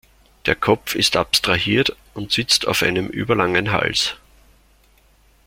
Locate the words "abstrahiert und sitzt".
1.15-2.67